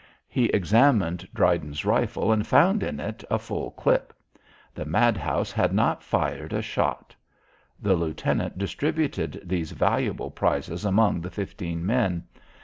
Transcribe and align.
He 0.27 0.45
examined 0.45 1.27
Dryden's 1.31 1.85
rifle 1.85 2.31
and 2.31 2.47
found 2.47 2.81
in 2.81 2.99
it 2.99 3.23
a 3.29 3.37
full 3.37 3.69
clip. 3.69 4.13
The 4.73 4.83
madhouse 4.83 5.51
had 5.51 5.75
not 5.75 6.01
fired 6.01 6.53
a 6.53 6.61
shot. 6.63 7.15
The 7.79 7.93
lieutenant 7.95 8.57
distributed 8.57 9.39
these 9.45 9.73
valuable 9.73 10.31
prizes 10.31 10.85
among 10.85 11.21
the 11.21 11.29
fifteen 11.29 11.85
men. 11.85 12.23